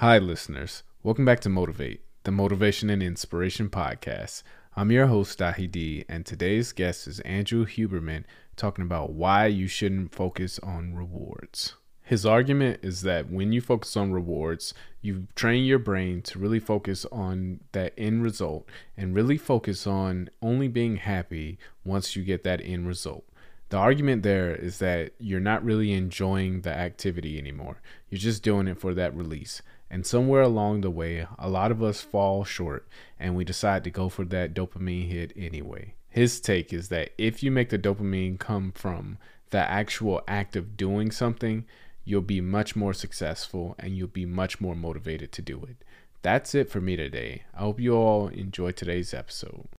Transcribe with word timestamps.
Hi, 0.00 0.18
listeners. 0.18 0.82
Welcome 1.02 1.24
back 1.24 1.40
to 1.40 1.48
Motivate, 1.48 2.02
the 2.24 2.30
Motivation 2.30 2.90
and 2.90 3.02
Inspiration 3.02 3.70
Podcast. 3.70 4.42
I'm 4.76 4.92
your 4.92 5.06
host, 5.06 5.38
Dahi 5.38 6.04
and 6.06 6.26
today's 6.26 6.72
guest 6.72 7.06
is 7.06 7.20
Andrew 7.20 7.64
Huberman 7.64 8.24
talking 8.56 8.84
about 8.84 9.14
why 9.14 9.46
you 9.46 9.66
shouldn't 9.66 10.14
focus 10.14 10.58
on 10.58 10.94
rewards. 10.94 11.76
His 12.02 12.26
argument 12.26 12.80
is 12.82 13.00
that 13.02 13.30
when 13.30 13.52
you 13.52 13.62
focus 13.62 13.96
on 13.96 14.12
rewards, 14.12 14.74
you 15.00 15.28
train 15.34 15.64
your 15.64 15.78
brain 15.78 16.20
to 16.24 16.38
really 16.38 16.60
focus 16.60 17.06
on 17.10 17.60
that 17.72 17.94
end 17.96 18.22
result 18.22 18.68
and 18.98 19.14
really 19.14 19.38
focus 19.38 19.86
on 19.86 20.28
only 20.42 20.68
being 20.68 20.96
happy 20.96 21.58
once 21.86 22.14
you 22.14 22.22
get 22.22 22.44
that 22.44 22.60
end 22.62 22.86
result. 22.86 23.24
The 23.70 23.78
argument 23.78 24.22
there 24.22 24.54
is 24.54 24.78
that 24.78 25.12
you're 25.18 25.40
not 25.40 25.64
really 25.64 25.92
enjoying 25.92 26.60
the 26.60 26.70
activity 26.70 27.36
anymore. 27.38 27.80
You're 28.10 28.18
just 28.18 28.44
doing 28.44 28.68
it 28.68 28.78
for 28.78 28.94
that 28.94 29.16
release. 29.16 29.60
And 29.90 30.04
somewhere 30.04 30.42
along 30.42 30.80
the 30.80 30.90
way, 30.90 31.26
a 31.38 31.48
lot 31.48 31.70
of 31.70 31.82
us 31.82 32.00
fall 32.00 32.44
short 32.44 32.88
and 33.18 33.36
we 33.36 33.44
decide 33.44 33.84
to 33.84 33.90
go 33.90 34.08
for 34.08 34.24
that 34.26 34.54
dopamine 34.54 35.08
hit 35.08 35.32
anyway. 35.36 35.94
His 36.08 36.40
take 36.40 36.72
is 36.72 36.88
that 36.88 37.10
if 37.18 37.42
you 37.42 37.50
make 37.50 37.68
the 37.68 37.78
dopamine 37.78 38.38
come 38.38 38.72
from 38.72 39.18
the 39.50 39.58
actual 39.58 40.22
act 40.26 40.56
of 40.56 40.76
doing 40.76 41.10
something, 41.10 41.64
you'll 42.04 42.22
be 42.22 42.40
much 42.40 42.74
more 42.74 42.94
successful 42.94 43.74
and 43.78 43.96
you'll 43.96 44.08
be 44.08 44.26
much 44.26 44.60
more 44.60 44.74
motivated 44.74 45.30
to 45.32 45.42
do 45.42 45.62
it. 45.68 45.76
That's 46.22 46.54
it 46.54 46.70
for 46.70 46.80
me 46.80 46.96
today. 46.96 47.42
I 47.54 47.60
hope 47.60 47.78
you 47.78 47.94
all 47.94 48.28
enjoyed 48.28 48.76
today's 48.76 49.14
episode. 49.14 49.68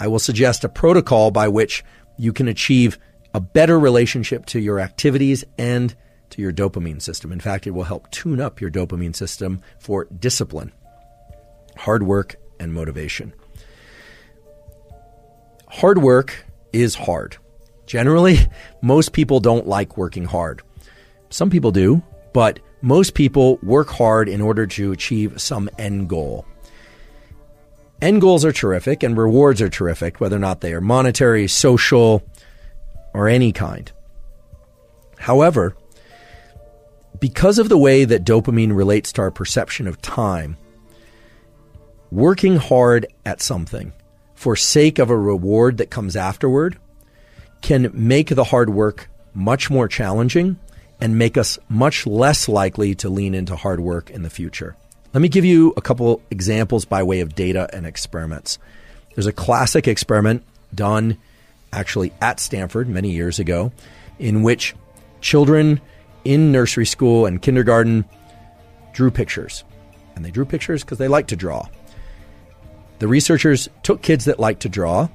I 0.00 0.08
will 0.08 0.18
suggest 0.18 0.64
a 0.64 0.68
protocol 0.70 1.30
by 1.30 1.48
which 1.48 1.84
you 2.16 2.32
can 2.32 2.48
achieve 2.48 2.98
a 3.34 3.40
better 3.40 3.78
relationship 3.78 4.46
to 4.46 4.58
your 4.58 4.80
activities 4.80 5.44
and 5.58 5.94
to 6.30 6.40
your 6.40 6.52
dopamine 6.52 7.02
system. 7.02 7.30
In 7.32 7.38
fact, 7.38 7.66
it 7.66 7.72
will 7.72 7.84
help 7.84 8.10
tune 8.10 8.40
up 8.40 8.60
your 8.60 8.70
dopamine 8.70 9.14
system 9.14 9.60
for 9.78 10.06
discipline, 10.06 10.72
hard 11.76 12.02
work, 12.02 12.36
and 12.58 12.72
motivation. 12.72 13.34
Hard 15.68 15.98
work 15.98 16.46
is 16.72 16.94
hard. 16.94 17.36
Generally, 17.86 18.38
most 18.82 19.12
people 19.12 19.38
don't 19.38 19.66
like 19.66 19.98
working 19.98 20.24
hard. 20.24 20.62
Some 21.28 21.50
people 21.50 21.72
do, 21.72 22.02
but 22.32 22.58
most 22.80 23.14
people 23.14 23.58
work 23.62 23.90
hard 23.90 24.28
in 24.28 24.40
order 24.40 24.66
to 24.66 24.92
achieve 24.92 25.40
some 25.40 25.68
end 25.78 26.08
goal. 26.08 26.46
End 28.02 28.20
goals 28.20 28.44
are 28.44 28.52
terrific 28.52 29.02
and 29.02 29.16
rewards 29.16 29.60
are 29.60 29.68
terrific, 29.68 30.20
whether 30.20 30.36
or 30.36 30.40
not 30.40 30.60
they 30.60 30.72
are 30.72 30.80
monetary, 30.80 31.46
social, 31.46 32.22
or 33.12 33.28
any 33.28 33.52
kind. 33.52 33.92
However, 35.18 35.76
because 37.18 37.58
of 37.58 37.68
the 37.68 37.76
way 37.76 38.04
that 38.06 38.24
dopamine 38.24 38.74
relates 38.74 39.12
to 39.12 39.22
our 39.22 39.30
perception 39.30 39.86
of 39.86 40.00
time, 40.00 40.56
working 42.10 42.56
hard 42.56 43.06
at 43.26 43.42
something 43.42 43.92
for 44.34 44.56
sake 44.56 44.98
of 44.98 45.10
a 45.10 45.18
reward 45.18 45.76
that 45.76 45.90
comes 45.90 46.16
afterward 46.16 46.78
can 47.60 47.90
make 47.92 48.30
the 48.30 48.44
hard 48.44 48.70
work 48.70 49.10
much 49.34 49.70
more 49.70 49.86
challenging 49.86 50.58
and 51.00 51.18
make 51.18 51.36
us 51.36 51.58
much 51.68 52.06
less 52.06 52.48
likely 52.48 52.94
to 52.94 53.10
lean 53.10 53.34
into 53.34 53.56
hard 53.56 53.80
work 53.80 54.10
in 54.10 54.22
the 54.22 54.30
future. 54.30 54.76
Let 55.12 55.20
me 55.20 55.28
give 55.28 55.44
you 55.44 55.74
a 55.76 55.80
couple 55.80 56.22
examples 56.30 56.84
by 56.84 57.02
way 57.02 57.20
of 57.20 57.34
data 57.34 57.68
and 57.72 57.84
experiments. 57.84 58.58
There's 59.14 59.26
a 59.26 59.32
classic 59.32 59.88
experiment 59.88 60.44
done 60.72 61.18
actually 61.72 62.12
at 62.20 62.38
Stanford 62.38 62.88
many 62.88 63.10
years 63.10 63.40
ago 63.40 63.72
in 64.20 64.42
which 64.42 64.74
children 65.20 65.80
in 66.24 66.52
nursery 66.52 66.86
school 66.86 67.26
and 67.26 67.42
kindergarten 67.42 68.04
drew 68.92 69.10
pictures. 69.10 69.64
And 70.14 70.24
they 70.24 70.30
drew 70.30 70.44
pictures 70.44 70.84
because 70.84 70.98
they 70.98 71.08
like 71.08 71.28
to 71.28 71.36
draw. 71.36 71.66
The 73.00 73.08
researchers 73.08 73.68
took 73.82 74.02
kids 74.02 74.26
that 74.26 74.38
like 74.38 74.60
to 74.60 74.68
draw 74.68 75.08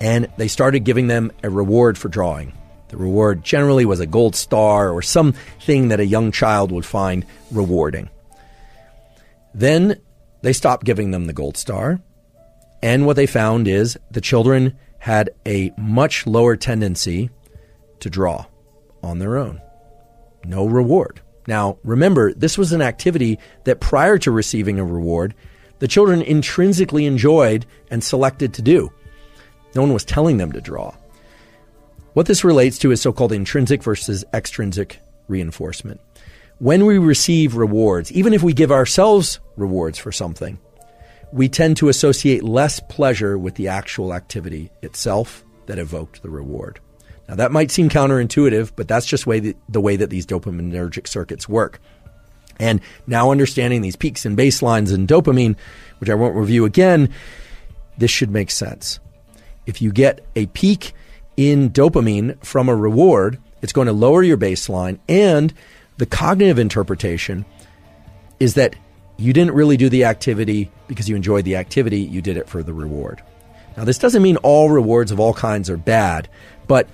and 0.00 0.28
they 0.38 0.48
started 0.48 0.80
giving 0.80 1.06
them 1.06 1.30
a 1.44 1.50
reward 1.50 1.96
for 1.96 2.08
drawing. 2.08 2.52
The 2.88 2.96
reward 2.96 3.44
generally 3.44 3.84
was 3.84 4.00
a 4.00 4.06
gold 4.06 4.34
star 4.34 4.90
or 4.90 5.02
something 5.02 5.88
that 5.88 6.00
a 6.00 6.06
young 6.06 6.32
child 6.32 6.72
would 6.72 6.84
find 6.84 7.24
rewarding. 7.52 8.10
Then 9.54 10.00
they 10.42 10.52
stopped 10.52 10.84
giving 10.84 11.10
them 11.10 11.26
the 11.26 11.32
gold 11.32 11.56
star. 11.56 12.00
And 12.82 13.06
what 13.06 13.16
they 13.16 13.26
found 13.26 13.66
is 13.68 13.98
the 14.10 14.20
children 14.20 14.76
had 14.98 15.30
a 15.46 15.72
much 15.78 16.26
lower 16.26 16.56
tendency 16.56 17.30
to 18.00 18.10
draw 18.10 18.46
on 19.02 19.18
their 19.18 19.36
own. 19.36 19.60
No 20.44 20.66
reward. 20.66 21.20
Now, 21.46 21.78
remember, 21.84 22.32
this 22.32 22.58
was 22.58 22.72
an 22.72 22.82
activity 22.82 23.38
that 23.64 23.80
prior 23.80 24.18
to 24.18 24.30
receiving 24.30 24.78
a 24.78 24.84
reward, 24.84 25.34
the 25.78 25.88
children 25.88 26.22
intrinsically 26.22 27.06
enjoyed 27.06 27.66
and 27.90 28.02
selected 28.02 28.54
to 28.54 28.62
do. 28.62 28.90
No 29.74 29.82
one 29.82 29.92
was 29.92 30.04
telling 30.04 30.36
them 30.36 30.52
to 30.52 30.60
draw. 30.60 30.94
What 32.14 32.26
this 32.26 32.44
relates 32.44 32.78
to 32.78 32.92
is 32.92 33.00
so 33.00 33.12
called 33.12 33.32
intrinsic 33.32 33.82
versus 33.82 34.24
extrinsic 34.32 35.00
reinforcement. 35.28 36.00
When 36.64 36.86
we 36.86 36.96
receive 36.96 37.56
rewards, 37.56 38.10
even 38.12 38.32
if 38.32 38.42
we 38.42 38.54
give 38.54 38.72
ourselves 38.72 39.38
rewards 39.54 39.98
for 39.98 40.10
something, 40.10 40.58
we 41.30 41.46
tend 41.46 41.76
to 41.76 41.90
associate 41.90 42.42
less 42.42 42.80
pleasure 42.80 43.36
with 43.36 43.56
the 43.56 43.68
actual 43.68 44.14
activity 44.14 44.70
itself 44.80 45.44
that 45.66 45.78
evoked 45.78 46.22
the 46.22 46.30
reward. 46.30 46.80
Now, 47.28 47.34
that 47.34 47.52
might 47.52 47.70
seem 47.70 47.90
counterintuitive, 47.90 48.72
but 48.76 48.88
that's 48.88 49.04
just 49.04 49.26
way 49.26 49.40
the, 49.40 49.56
the 49.68 49.82
way 49.82 49.96
that 49.96 50.08
these 50.08 50.24
dopaminergic 50.24 51.06
circuits 51.06 51.46
work. 51.46 51.82
And 52.58 52.80
now 53.06 53.30
understanding 53.30 53.82
these 53.82 53.96
peaks 53.96 54.24
and 54.24 54.34
baselines 54.34 54.90
in 54.90 55.06
dopamine, 55.06 55.56
which 55.98 56.08
I 56.08 56.14
won't 56.14 56.34
review 56.34 56.64
again, 56.64 57.10
this 57.98 58.10
should 58.10 58.30
make 58.30 58.50
sense. 58.50 59.00
If 59.66 59.82
you 59.82 59.92
get 59.92 60.26
a 60.34 60.46
peak 60.46 60.94
in 61.36 61.68
dopamine 61.68 62.42
from 62.42 62.70
a 62.70 62.74
reward, 62.74 63.38
it's 63.60 63.74
going 63.74 63.86
to 63.86 63.92
lower 63.92 64.22
your 64.22 64.38
baseline. 64.38 64.98
And 65.10 65.52
the 65.96 66.06
cognitive 66.06 66.58
interpretation 66.58 67.44
is 68.40 68.54
that 68.54 68.76
you 69.16 69.32
didn't 69.32 69.54
really 69.54 69.76
do 69.76 69.88
the 69.88 70.04
activity 70.04 70.70
because 70.88 71.08
you 71.08 71.16
enjoyed 71.16 71.44
the 71.44 71.56
activity, 71.56 72.00
you 72.00 72.20
did 72.20 72.36
it 72.36 72.48
for 72.48 72.62
the 72.62 72.72
reward. 72.72 73.22
Now, 73.76 73.84
this 73.84 73.98
doesn't 73.98 74.22
mean 74.22 74.36
all 74.38 74.70
rewards 74.70 75.10
of 75.10 75.20
all 75.20 75.34
kinds 75.34 75.70
are 75.70 75.76
bad, 75.76 76.28
but 76.66 76.88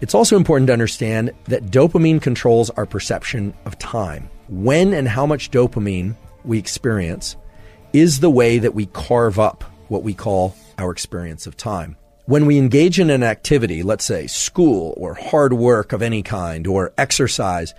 it's 0.00 0.14
also 0.14 0.36
important 0.36 0.66
to 0.66 0.72
understand 0.72 1.32
that 1.44 1.66
dopamine 1.66 2.20
controls 2.20 2.70
our 2.70 2.86
perception 2.86 3.54
of 3.64 3.78
time. 3.78 4.28
When 4.48 4.92
and 4.92 5.06
how 5.06 5.26
much 5.26 5.50
dopamine 5.50 6.16
we 6.44 6.58
experience 6.58 7.36
is 7.92 8.20
the 8.20 8.30
way 8.30 8.58
that 8.58 8.74
we 8.74 8.86
carve 8.86 9.38
up 9.38 9.64
what 9.88 10.02
we 10.02 10.14
call 10.14 10.56
our 10.78 10.90
experience 10.90 11.46
of 11.46 11.56
time. 11.56 11.96
When 12.26 12.46
we 12.46 12.58
engage 12.58 12.98
in 12.98 13.10
an 13.10 13.22
activity, 13.22 13.82
let's 13.82 14.04
say 14.04 14.26
school 14.26 14.94
or 14.96 15.14
hard 15.14 15.52
work 15.52 15.92
of 15.92 16.02
any 16.02 16.22
kind 16.22 16.66
or 16.66 16.92
exercise, 16.96 17.74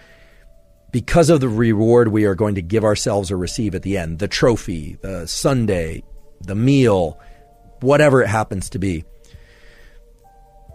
because 0.94 1.32
of 1.32 1.42
the 1.42 1.50
reward 1.50 2.10
we 2.10 2.24
are 2.24 2.36
going 2.36 2.54
to 2.54 2.62
give 2.62 2.86
ourselves 2.86 3.32
or 3.32 3.38
receive 3.38 3.74
at 3.74 3.82
the 3.82 3.98
end, 3.98 4.20
the 4.20 4.28
trophy, 4.28 4.96
the 5.02 5.26
sundae, 5.26 6.04
the 6.42 6.54
meal, 6.54 7.20
whatever 7.82 8.22
it 8.22 8.28
happens 8.28 8.70
to 8.70 8.78
be, 8.78 9.04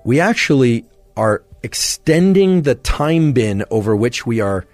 we 0.04 0.18
actually 0.18 0.84
are 1.16 1.44
extending 1.62 2.62
the 2.62 2.74
time 2.74 3.32
bin 3.32 3.64
over 3.70 3.94
which 3.94 4.26
we 4.26 4.40
are 4.40 4.66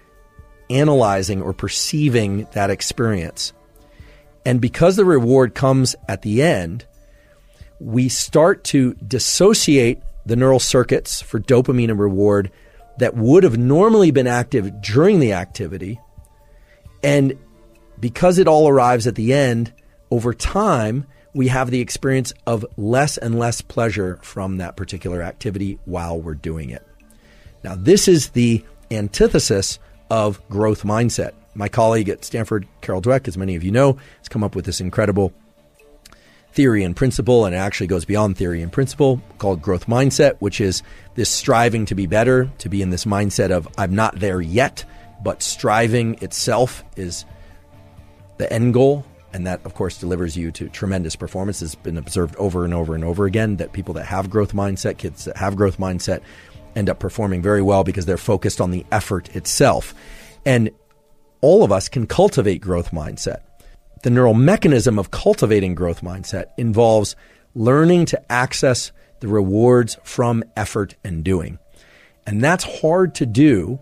analyzing 0.71 1.43
or 1.43 1.53
perceiving 1.53 2.47
that 2.53 2.71
experience. 2.71 3.53
And 4.47 4.63
because 4.63 4.97
the 4.97 5.05
reward 5.05 5.55
comes 5.55 5.95
at 6.09 6.23
the 6.23 6.43
end, 6.43 6.87
we 7.81 8.09
start 8.09 8.65
to 8.65 8.95
dissociate 8.95 10.01
the 10.25 10.37
neural 10.37 10.59
circuits 10.59 11.21
for 11.21 11.39
dopamine 11.39 11.91
and 11.91 12.01
reward 12.01 12.51
that 12.99 13.17
would 13.17 13.43
have 13.43 13.59
normally 13.59 14.11
been 14.11 14.27
active 14.27 14.81
during 14.81 15.21
the 15.21 15.33
activity. 15.33 16.01
And 17.03 17.39
because 18.01 18.39
it 18.39 18.49
all 18.49 18.69
arrives 18.69 19.07
at 19.07 19.15
the 19.15 19.33
end, 19.33 19.73
over 20.11 20.33
time, 20.33 21.07
we 21.35 21.49
have 21.49 21.71
the 21.71 21.81
experience 21.81 22.33
of 22.47 22.65
less 22.77 23.19
and 23.19 23.39
less 23.39 23.61
pleasure 23.61 24.19
from 24.23 24.59
that 24.59 24.77
particular 24.77 25.23
activity 25.23 25.79
while 25.85 26.21
we're 26.21 26.35
doing 26.35 26.71
it. 26.71 26.87
Now, 27.65 27.75
this 27.75 28.09
is 28.09 28.31
the 28.31 28.65
antithesis 28.91 29.79
of 30.11 30.47
growth 30.49 30.83
mindset. 30.83 31.33
My 31.55 31.69
colleague 31.69 32.09
at 32.09 32.25
Stanford, 32.25 32.67
Carol 32.81 33.03
Dweck, 33.03 33.27
as 33.27 33.37
many 33.37 33.57
of 33.57 33.65
you 33.65 33.71
know, 33.71 33.99
has 34.19 34.29
come 34.29 34.45
up 34.45 34.55
with 34.55 34.65
this 34.65 34.81
incredible 34.81 35.33
theory 36.55 36.85
and 36.85 36.95
principle, 36.95 37.45
and 37.45 37.55
it 37.55 37.59
actually 37.59 37.89
goes 37.89 38.05
beyond 38.05 38.37
theory 38.37 38.63
and 38.63 38.73
principle, 38.73 39.21
called 39.39 39.61
growth 39.61 39.87
mindset, 39.87 40.37
which 40.39 40.61
is 40.61 40.83
this 41.17 41.29
striving 41.29 41.85
to 41.87 41.95
be 41.95 42.07
better, 42.07 42.51
to 42.59 42.69
be 42.69 42.81
in 42.81 42.91
this 42.91 43.05
mindset 43.05 43.51
of 43.51 43.69
I'm 43.77 43.95
not 43.95 44.21
there 44.21 44.41
yet, 44.41 44.85
but 45.23 45.43
striving 45.43 46.15
itself 46.23 46.85
is 46.97 47.25
the 48.39 48.51
end 48.53 48.73
goal. 48.73 49.05
And 49.33 49.49
that, 49.49 49.67
of 49.67 49.75
course, 49.75 49.99
delivers 49.99 50.37
you 50.37 50.53
to 50.53 50.69
tremendous 50.69 51.17
performance. 51.17 51.61
It's 51.61 51.75
been 51.75 51.97
observed 51.97 52.37
over 52.37 52.65
and 52.65 52.73
over 52.73 52.95
and 52.95 53.03
over 53.03 53.27
again 53.27 53.57
that 53.57 53.73
people 53.73 53.95
that 53.95 54.07
have 54.07 54.31
growth 54.31 54.53
mindset, 54.53 54.97
kids 54.97 55.25
that 55.25 55.37
have 55.37 55.57
growth 55.57 55.79
mindset, 55.79 56.21
end 56.77 56.89
up 56.89 57.01
performing 57.01 57.43
very 57.43 57.61
well 57.61 57.83
because 57.83 58.07
they're 58.07 58.17
focused 58.17 58.61
on 58.61 58.71
the 58.71 58.87
effort 58.93 59.35
itself. 59.35 59.93
And 60.47 60.71
all 61.41 61.65
of 61.65 61.73
us 61.73 61.89
can 61.89 62.07
cultivate 62.07 62.61
growth 62.61 62.93
mindset. 62.93 63.41
The 64.05 64.11
neural 64.11 64.35
mechanism 64.35 64.99
of 64.99 65.11
cultivating 65.11 65.75
growth 65.75 66.03
mindset 66.03 66.49
involves 66.59 67.17
learning 67.55 68.05
to 68.05 68.21
access 68.31 68.93
the 69.21 69.29
rewards 69.29 69.97
from 70.05 70.45
effort 70.59 70.95
and 71.03 71.25
doing. 71.25 71.59
And 72.27 72.45
that's 72.45 72.65
hard 72.65 73.15
to 73.15 73.25
do 73.25 73.81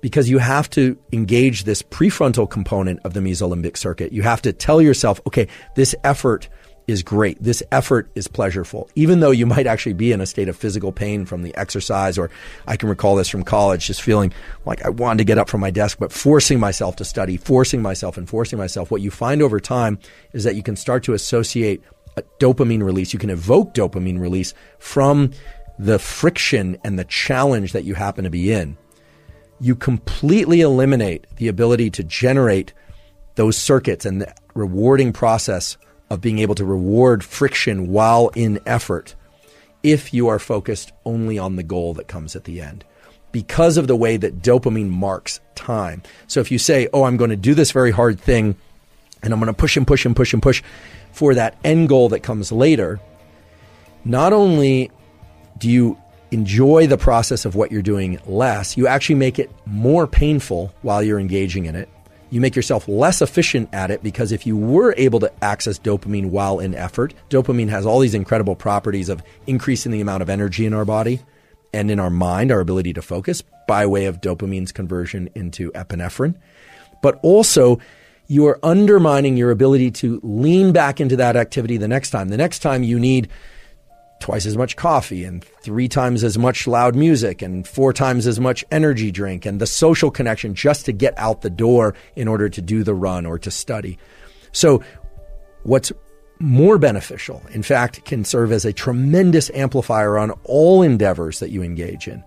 because 0.00 0.28
you 0.28 0.38
have 0.38 0.68
to 0.70 0.98
engage 1.12 1.62
this 1.62 1.82
prefrontal 1.82 2.50
component 2.50 2.98
of 3.04 3.14
the 3.14 3.20
mesolimbic 3.20 3.76
circuit. 3.76 4.10
You 4.10 4.22
have 4.22 4.42
to 4.42 4.52
tell 4.52 4.82
yourself, 4.82 5.20
okay, 5.24 5.46
this 5.76 5.94
effort 6.02 6.48
is 6.88 7.02
great. 7.02 7.40
This 7.40 7.62
effort 7.70 8.10
is 8.14 8.26
pleasurable, 8.26 8.88
even 8.96 9.20
though 9.20 9.30
you 9.30 9.46
might 9.46 9.66
actually 9.66 9.92
be 9.92 10.10
in 10.10 10.20
a 10.20 10.26
state 10.26 10.48
of 10.48 10.56
physical 10.56 10.90
pain 10.90 11.26
from 11.26 11.42
the 11.42 11.54
exercise. 11.54 12.18
Or 12.18 12.30
I 12.66 12.76
can 12.76 12.88
recall 12.88 13.14
this 13.14 13.28
from 13.28 13.44
college, 13.44 13.86
just 13.86 14.02
feeling 14.02 14.32
like 14.64 14.84
I 14.84 14.88
wanted 14.88 15.18
to 15.18 15.24
get 15.24 15.38
up 15.38 15.50
from 15.50 15.60
my 15.60 15.70
desk, 15.70 15.98
but 16.00 16.10
forcing 16.10 16.58
myself 16.58 16.96
to 16.96 17.04
study, 17.04 17.36
forcing 17.36 17.82
myself 17.82 18.16
and 18.16 18.28
forcing 18.28 18.58
myself. 18.58 18.90
What 18.90 19.02
you 19.02 19.10
find 19.10 19.42
over 19.42 19.60
time 19.60 19.98
is 20.32 20.44
that 20.44 20.56
you 20.56 20.62
can 20.62 20.76
start 20.76 21.04
to 21.04 21.12
associate 21.12 21.82
dopamine 22.40 22.82
release. 22.82 23.12
You 23.12 23.18
can 23.18 23.30
evoke 23.30 23.74
dopamine 23.74 24.18
release 24.18 24.54
from 24.78 25.32
the 25.78 25.98
friction 25.98 26.78
and 26.82 26.98
the 26.98 27.04
challenge 27.04 27.72
that 27.72 27.84
you 27.84 27.94
happen 27.94 28.24
to 28.24 28.30
be 28.30 28.50
in. 28.50 28.76
You 29.60 29.76
completely 29.76 30.62
eliminate 30.62 31.26
the 31.36 31.48
ability 31.48 31.90
to 31.90 32.02
generate 32.02 32.72
those 33.34 33.56
circuits 33.56 34.06
and 34.06 34.22
the 34.22 34.34
rewarding 34.54 35.12
process 35.12 35.76
of 36.10 36.20
being 36.20 36.38
able 36.38 36.54
to 36.54 36.64
reward 36.64 37.22
friction 37.24 37.88
while 37.88 38.28
in 38.34 38.60
effort 38.66 39.14
if 39.82 40.12
you 40.12 40.28
are 40.28 40.38
focused 40.38 40.92
only 41.04 41.38
on 41.38 41.56
the 41.56 41.62
goal 41.62 41.94
that 41.94 42.08
comes 42.08 42.34
at 42.34 42.44
the 42.44 42.60
end 42.60 42.84
because 43.30 43.76
of 43.76 43.86
the 43.86 43.96
way 43.96 44.16
that 44.16 44.42
dopamine 44.42 44.88
marks 44.88 45.40
time. 45.54 46.02
So 46.26 46.40
if 46.40 46.50
you 46.50 46.58
say, 46.58 46.88
Oh, 46.92 47.04
I'm 47.04 47.16
going 47.16 47.30
to 47.30 47.36
do 47.36 47.54
this 47.54 47.70
very 47.72 47.90
hard 47.90 48.20
thing 48.20 48.56
and 49.22 49.32
I'm 49.32 49.38
going 49.40 49.52
to 49.52 49.58
push 49.58 49.76
and 49.76 49.86
push 49.86 50.06
and 50.06 50.16
push 50.16 50.32
and 50.32 50.42
push 50.42 50.62
for 51.12 51.34
that 51.34 51.56
end 51.64 51.88
goal 51.88 52.08
that 52.10 52.20
comes 52.20 52.50
later, 52.52 53.00
not 54.04 54.32
only 54.32 54.90
do 55.58 55.68
you 55.68 55.98
enjoy 56.30 56.86
the 56.86 56.98
process 56.98 57.44
of 57.44 57.54
what 57.54 57.72
you're 57.72 57.82
doing 57.82 58.18
less, 58.26 58.76
you 58.76 58.86
actually 58.86 59.16
make 59.16 59.38
it 59.38 59.50
more 59.66 60.06
painful 60.06 60.72
while 60.82 61.02
you're 61.02 61.18
engaging 61.18 61.66
in 61.66 61.74
it 61.74 61.88
you 62.30 62.40
make 62.40 62.54
yourself 62.54 62.86
less 62.88 63.22
efficient 63.22 63.68
at 63.72 63.90
it 63.90 64.02
because 64.02 64.32
if 64.32 64.46
you 64.46 64.56
were 64.56 64.94
able 64.96 65.20
to 65.20 65.32
access 65.42 65.78
dopamine 65.78 66.30
while 66.30 66.58
in 66.58 66.74
effort, 66.74 67.14
dopamine 67.30 67.68
has 67.68 67.86
all 67.86 68.00
these 68.00 68.14
incredible 68.14 68.54
properties 68.54 69.08
of 69.08 69.22
increasing 69.46 69.92
the 69.92 70.00
amount 70.00 70.22
of 70.22 70.28
energy 70.28 70.66
in 70.66 70.74
our 70.74 70.84
body 70.84 71.20
and 71.72 71.90
in 71.90 71.98
our 71.98 72.10
mind, 72.10 72.52
our 72.52 72.60
ability 72.60 72.92
to 72.92 73.02
focus 73.02 73.42
by 73.66 73.86
way 73.86 74.06
of 74.06 74.20
dopamine's 74.20 74.72
conversion 74.72 75.28
into 75.34 75.70
epinephrine. 75.72 76.34
But 77.02 77.18
also, 77.22 77.78
you 78.26 78.46
are 78.46 78.58
undermining 78.62 79.36
your 79.36 79.50
ability 79.50 79.90
to 79.90 80.20
lean 80.22 80.72
back 80.72 81.00
into 81.00 81.16
that 81.16 81.36
activity 81.36 81.76
the 81.76 81.88
next 81.88 82.10
time. 82.10 82.28
The 82.28 82.36
next 82.36 82.58
time 82.60 82.82
you 82.82 82.98
need 82.98 83.28
twice 84.20 84.46
as 84.46 84.56
much 84.56 84.76
coffee 84.76 85.24
and 85.24 85.44
three 85.62 85.88
times 85.88 86.24
as 86.24 86.36
much 86.36 86.66
loud 86.66 86.94
music 86.94 87.42
and 87.42 87.66
four 87.66 87.92
times 87.92 88.26
as 88.26 88.40
much 88.40 88.64
energy 88.70 89.10
drink 89.10 89.46
and 89.46 89.60
the 89.60 89.66
social 89.66 90.10
connection 90.10 90.54
just 90.54 90.84
to 90.86 90.92
get 90.92 91.14
out 91.16 91.42
the 91.42 91.50
door 91.50 91.94
in 92.16 92.28
order 92.28 92.48
to 92.48 92.60
do 92.60 92.82
the 92.82 92.94
run 92.94 93.26
or 93.26 93.38
to 93.38 93.50
study. 93.50 93.98
So, 94.52 94.82
what's 95.62 95.92
more 96.40 96.78
beneficial, 96.78 97.42
in 97.50 97.62
fact, 97.62 98.04
can 98.04 98.24
serve 98.24 98.52
as 98.52 98.64
a 98.64 98.72
tremendous 98.72 99.50
amplifier 99.50 100.18
on 100.18 100.30
all 100.44 100.82
endeavors 100.82 101.40
that 101.40 101.50
you 101.50 101.62
engage 101.62 102.06
in, 102.06 102.22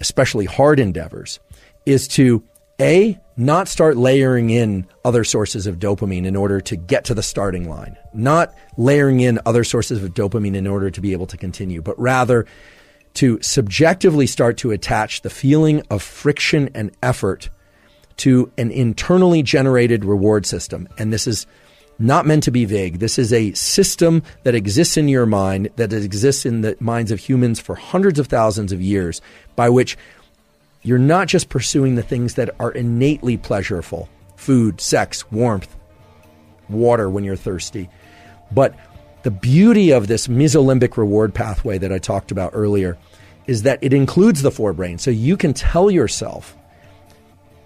especially 0.00 0.44
hard 0.44 0.78
endeavors, 0.78 1.40
is 1.86 2.06
to 2.08 2.42
a, 2.80 3.18
not 3.36 3.68
start 3.68 3.96
layering 3.96 4.50
in 4.50 4.86
other 5.04 5.24
sources 5.24 5.66
of 5.66 5.78
dopamine 5.78 6.24
in 6.24 6.36
order 6.36 6.60
to 6.60 6.76
get 6.76 7.04
to 7.06 7.14
the 7.14 7.22
starting 7.22 7.68
line, 7.68 7.96
not 8.12 8.54
layering 8.76 9.20
in 9.20 9.38
other 9.46 9.64
sources 9.64 10.02
of 10.02 10.14
dopamine 10.14 10.54
in 10.54 10.66
order 10.66 10.90
to 10.90 11.00
be 11.00 11.12
able 11.12 11.26
to 11.26 11.36
continue, 11.36 11.82
but 11.82 11.98
rather 11.98 12.46
to 13.14 13.40
subjectively 13.42 14.26
start 14.26 14.56
to 14.58 14.72
attach 14.72 15.22
the 15.22 15.30
feeling 15.30 15.82
of 15.90 16.02
friction 16.02 16.68
and 16.74 16.90
effort 17.02 17.48
to 18.16 18.50
an 18.58 18.70
internally 18.70 19.42
generated 19.42 20.04
reward 20.04 20.46
system. 20.46 20.88
And 20.98 21.12
this 21.12 21.26
is 21.26 21.46
not 21.98 22.26
meant 22.26 22.42
to 22.44 22.50
be 22.50 22.64
vague. 22.64 22.98
This 22.98 23.18
is 23.18 23.32
a 23.32 23.52
system 23.52 24.22
that 24.42 24.54
exists 24.54 24.96
in 24.96 25.08
your 25.08 25.26
mind, 25.26 25.70
that 25.76 25.92
exists 25.92 26.44
in 26.44 26.62
the 26.62 26.76
minds 26.80 27.12
of 27.12 27.20
humans 27.20 27.60
for 27.60 27.76
hundreds 27.76 28.18
of 28.18 28.26
thousands 28.26 28.72
of 28.72 28.82
years, 28.82 29.20
by 29.54 29.68
which 29.68 29.96
you're 30.84 30.98
not 30.98 31.26
just 31.26 31.48
pursuing 31.48 31.96
the 31.96 32.02
things 32.02 32.34
that 32.34 32.50
are 32.60 32.70
innately 32.70 33.36
pleasurable 33.36 34.08
food, 34.36 34.80
sex, 34.80 35.30
warmth, 35.32 35.74
water 36.68 37.08
when 37.08 37.24
you're 37.24 37.34
thirsty. 37.34 37.88
But 38.52 38.76
the 39.22 39.30
beauty 39.30 39.90
of 39.90 40.06
this 40.06 40.26
mesolimbic 40.28 40.98
reward 40.98 41.32
pathway 41.34 41.78
that 41.78 41.92
I 41.92 41.98
talked 41.98 42.30
about 42.30 42.50
earlier 42.54 42.98
is 43.46 43.62
that 43.62 43.78
it 43.82 43.94
includes 43.94 44.42
the 44.42 44.50
forebrain. 44.50 45.00
So 45.00 45.10
you 45.10 45.36
can 45.36 45.54
tell 45.54 45.90
yourself 45.90 46.54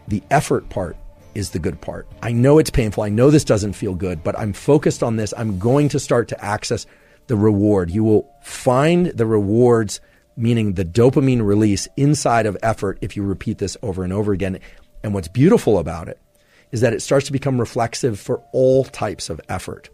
the 0.06 0.22
effort 0.30 0.68
part 0.68 0.96
is 1.34 1.50
the 1.50 1.58
good 1.58 1.80
part. 1.80 2.06
I 2.22 2.32
know 2.32 2.58
it's 2.58 2.70
painful. 2.70 3.02
I 3.02 3.08
know 3.08 3.30
this 3.30 3.44
doesn't 3.44 3.72
feel 3.72 3.94
good, 3.94 4.22
but 4.22 4.38
I'm 4.38 4.52
focused 4.52 5.02
on 5.02 5.16
this. 5.16 5.34
I'm 5.36 5.58
going 5.58 5.88
to 5.90 5.98
start 5.98 6.28
to 6.28 6.44
access 6.44 6.86
the 7.26 7.36
reward. 7.36 7.90
You 7.90 8.04
will 8.04 8.28
find 8.42 9.06
the 9.06 9.26
rewards 9.26 10.00
meaning 10.38 10.72
the 10.72 10.84
dopamine 10.84 11.44
release 11.44 11.88
inside 11.96 12.46
of 12.46 12.56
effort 12.62 12.98
if 13.00 13.16
you 13.16 13.24
repeat 13.24 13.58
this 13.58 13.76
over 13.82 14.04
and 14.04 14.12
over 14.12 14.32
again. 14.32 14.60
And 15.02 15.12
what's 15.12 15.28
beautiful 15.28 15.78
about 15.78 16.08
it 16.08 16.18
is 16.70 16.80
that 16.80 16.92
it 16.92 17.02
starts 17.02 17.26
to 17.26 17.32
become 17.32 17.58
reflexive 17.58 18.20
for 18.20 18.42
all 18.52 18.84
types 18.84 19.28
of 19.28 19.40
effort. 19.48 19.90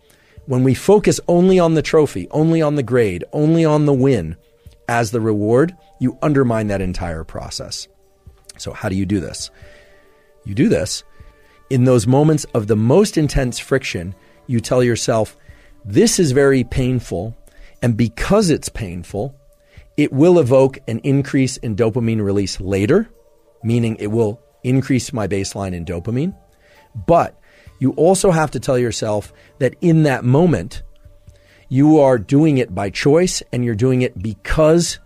When 0.47 0.63
we 0.63 0.75
focus 0.75 1.19
only 1.29 1.59
on 1.59 1.75
the 1.75 1.83
trophy, 1.83 2.29
only 2.31 2.61
on 2.61 2.75
the 2.75 2.83
grade, 2.83 3.25
only 3.33 3.65
on 3.65 3.87
the 3.87 3.95
win 3.95 4.37
as 4.87 5.11
the 5.11 5.21
reward, 5.21 5.75
you 5.99 6.19
undermine 6.21 6.67
that 6.67 6.83
entire 6.83 7.25
process. 7.25 7.89
So, 8.59 8.73
how 8.73 8.91
do 8.91 8.97
you 8.97 9.07
do 9.07 9.21
this? 9.21 9.51
You 10.45 10.55
do 10.55 10.69
this 10.69 11.03
in 11.71 11.85
those 11.85 12.07
moments 12.07 12.45
of 12.53 12.67
the 12.67 12.77
most 12.77 13.17
intense 13.17 13.59
friction. 13.59 14.15
You 14.47 14.61
tell 14.61 14.85
yourself, 14.85 15.39
This 15.85 16.19
is 16.19 16.33
very 16.33 16.65
painful. 16.65 17.35
And 17.81 17.97
because 17.97 18.51
it's 18.51 18.69
painful, 18.69 19.35
it 19.97 20.13
will 20.13 20.39
evoke 20.39 20.79
an 20.89 20.99
increase 21.01 21.57
in 21.59 21.77
dopamine 21.77 22.23
release 22.23 22.61
later, 22.61 23.09
meaning 23.63 23.97
it 23.99 24.09
will 24.09 24.41
increase 24.63 25.13
my 25.13 25.29
baseline 25.29 25.73
in 25.75 25.85
dopamine. 25.85 26.37
But 27.07 27.39
you 27.79 27.93
also 27.93 28.31
have 28.31 28.51
to 28.53 28.61
tell 28.61 28.79
yourself 28.79 29.33
that 29.59 29.75
in 29.81 30.05
that 30.05 30.25
moment, 30.25 30.83
you 31.69 32.01
are 32.01 32.19
doing 32.19 32.59
it 32.59 32.75
by 32.75 32.91
choice 32.91 33.43
and 33.53 33.65
you're 33.65 33.75
doing 33.75 34.03
it 34.03 34.21
because 34.21 34.99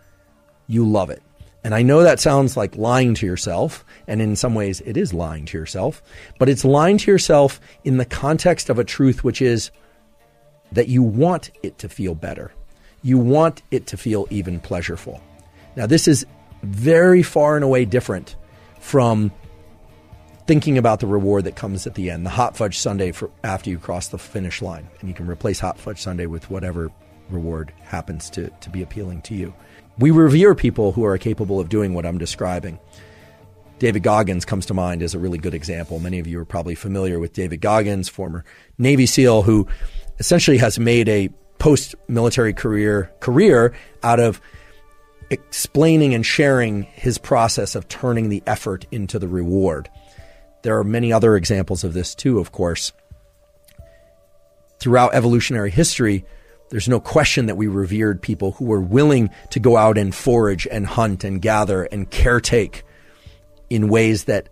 you 0.66 0.88
love 0.88 1.10
it. 1.10 1.22
And 1.64 1.74
I 1.74 1.82
know 1.82 2.02
that 2.02 2.20
sounds 2.20 2.56
like 2.56 2.76
lying 2.76 3.14
to 3.14 3.26
yourself, 3.26 3.84
and 4.06 4.22
in 4.22 4.36
some 4.36 4.54
ways 4.54 4.80
it 4.82 4.96
is 4.96 5.12
lying 5.12 5.44
to 5.46 5.58
yourself, 5.58 6.02
but 6.38 6.48
it's 6.48 6.64
lying 6.64 6.98
to 6.98 7.10
yourself 7.10 7.60
in 7.84 7.96
the 7.96 8.04
context 8.04 8.70
of 8.70 8.78
a 8.78 8.84
truth 8.84 9.24
which 9.24 9.42
is 9.42 9.70
that 10.72 10.88
you 10.88 11.02
want 11.02 11.50
it 11.62 11.78
to 11.78 11.88
feel 11.88 12.14
better 12.14 12.52
you 13.02 13.18
want 13.18 13.62
it 13.70 13.86
to 13.88 13.96
feel 13.96 14.26
even 14.30 14.60
pleasurable. 14.60 15.20
Now, 15.76 15.86
this 15.86 16.08
is 16.08 16.26
very 16.62 17.22
far 17.22 17.56
and 17.56 17.64
away 17.64 17.84
different 17.84 18.36
from 18.80 19.30
thinking 20.46 20.78
about 20.78 21.00
the 21.00 21.06
reward 21.06 21.44
that 21.44 21.56
comes 21.56 21.86
at 21.86 21.94
the 21.94 22.10
end, 22.10 22.24
the 22.24 22.30
hot 22.30 22.56
fudge 22.56 22.78
sundae 22.78 23.12
for 23.12 23.30
after 23.44 23.70
you 23.70 23.78
cross 23.78 24.08
the 24.08 24.18
finish 24.18 24.62
line. 24.62 24.88
And 25.00 25.08
you 25.08 25.14
can 25.14 25.28
replace 25.28 25.60
hot 25.60 25.78
fudge 25.78 26.00
sundae 26.00 26.26
with 26.26 26.50
whatever 26.50 26.90
reward 27.28 27.72
happens 27.82 28.30
to, 28.30 28.48
to 28.48 28.70
be 28.70 28.82
appealing 28.82 29.22
to 29.22 29.34
you. 29.34 29.54
We 29.98 30.10
revere 30.10 30.54
people 30.54 30.92
who 30.92 31.04
are 31.04 31.18
capable 31.18 31.60
of 31.60 31.68
doing 31.68 31.92
what 31.92 32.06
I'm 32.06 32.18
describing. 32.18 32.78
David 33.78 34.02
Goggins 34.02 34.44
comes 34.44 34.66
to 34.66 34.74
mind 34.74 35.02
as 35.02 35.14
a 35.14 35.18
really 35.18 35.38
good 35.38 35.54
example. 35.54 36.00
Many 36.00 36.18
of 36.18 36.26
you 36.26 36.40
are 36.40 36.44
probably 36.44 36.74
familiar 36.74 37.18
with 37.18 37.32
David 37.32 37.60
Goggins, 37.60 38.08
former 38.08 38.44
Navy 38.76 39.06
SEAL, 39.06 39.42
who 39.42 39.68
essentially 40.18 40.58
has 40.58 40.78
made 40.78 41.08
a 41.08 41.28
post 41.58 41.94
military 42.06 42.52
career 42.52 43.10
career 43.20 43.74
out 44.02 44.20
of 44.20 44.40
explaining 45.30 46.14
and 46.14 46.24
sharing 46.24 46.84
his 46.84 47.18
process 47.18 47.74
of 47.74 47.88
turning 47.88 48.28
the 48.28 48.42
effort 48.46 48.86
into 48.90 49.18
the 49.18 49.28
reward. 49.28 49.88
There 50.62 50.78
are 50.78 50.84
many 50.84 51.12
other 51.12 51.36
examples 51.36 51.84
of 51.84 51.94
this 51.94 52.14
too, 52.14 52.38
of 52.38 52.52
course. 52.52 52.92
Throughout 54.78 55.14
evolutionary 55.14 55.70
history, 55.70 56.24
there's 56.70 56.88
no 56.88 57.00
question 57.00 57.46
that 57.46 57.56
we 57.56 57.66
revered 57.66 58.22
people 58.22 58.52
who 58.52 58.64
were 58.66 58.80
willing 58.80 59.30
to 59.50 59.60
go 59.60 59.76
out 59.76 59.98
and 59.98 60.14
forage 60.14 60.66
and 60.70 60.86
hunt 60.86 61.24
and 61.24 61.42
gather 61.42 61.84
and 61.84 62.10
caretake 62.10 62.82
in 63.70 63.88
ways 63.88 64.24
that 64.24 64.48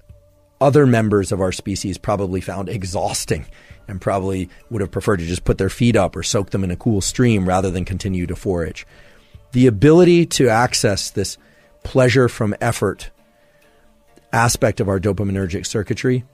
other 0.60 0.86
members 0.86 1.32
of 1.32 1.40
our 1.40 1.52
species 1.52 1.98
probably 1.98 2.40
found 2.40 2.68
exhausting 2.68 3.46
and 3.88 4.00
probably 4.00 4.48
would 4.70 4.80
have 4.80 4.90
preferred 4.90 5.18
to 5.18 5.26
just 5.26 5.44
put 5.44 5.58
their 5.58 5.68
feet 5.68 5.96
up 5.96 6.16
or 6.16 6.22
soak 6.22 6.50
them 6.50 6.64
in 6.64 6.70
a 6.70 6.76
cool 6.76 7.00
stream 7.00 7.46
rather 7.46 7.70
than 7.70 7.84
continue 7.84 8.26
to 8.26 8.36
forage. 8.36 8.86
The 9.52 9.66
ability 9.66 10.26
to 10.26 10.48
access 10.48 11.10
this 11.10 11.38
pleasure 11.84 12.28
from 12.28 12.54
effort 12.60 13.10
aspect 14.32 14.80
of 14.80 14.88
our 14.88 14.98
dopaminergic 14.98 15.66
circuitry 15.66 16.25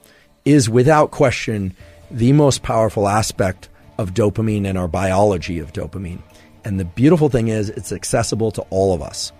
is 0.44 0.68
without 0.68 1.10
question 1.10 1.76
the 2.10 2.32
most 2.32 2.62
powerful 2.62 3.06
aspect 3.08 3.68
of 3.98 4.14
dopamine 4.14 4.66
and 4.66 4.78
our 4.78 4.88
biology 4.88 5.58
of 5.58 5.72
dopamine. 5.72 6.22
And 6.64 6.78
the 6.78 6.84
beautiful 6.84 7.28
thing 7.28 7.48
is, 7.48 7.68
it's 7.70 7.92
accessible 7.92 8.50
to 8.52 8.62
all 8.70 8.94
of 8.94 9.02
us. 9.02 9.32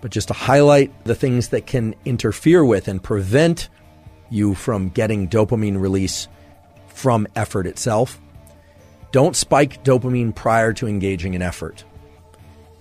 But 0.00 0.10
just 0.10 0.28
to 0.28 0.34
highlight 0.34 1.04
the 1.04 1.14
things 1.14 1.48
that 1.48 1.66
can 1.66 1.94
interfere 2.04 2.64
with 2.64 2.88
and 2.88 3.02
prevent 3.02 3.68
you 4.30 4.54
from 4.54 4.88
getting 4.90 5.28
dopamine 5.28 5.80
release 5.80 6.28
from 6.88 7.26
effort 7.36 7.66
itself, 7.66 8.20
don't 9.12 9.36
spike 9.36 9.82
dopamine 9.84 10.34
prior 10.34 10.72
to 10.74 10.86
engaging 10.86 11.34
in 11.34 11.42
effort. 11.42 11.84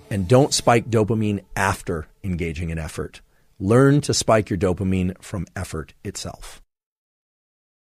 And 0.10 0.28
don't 0.28 0.54
spike 0.54 0.90
dopamine 0.90 1.44
after 1.56 2.08
engaging 2.24 2.70
in 2.70 2.78
effort. 2.80 3.22
Learn 3.60 4.02
to 4.02 4.14
spike 4.14 4.50
your 4.50 4.60
dopamine 4.60 5.22
from 5.22 5.48
effort 5.56 5.94
itself. 6.04 6.62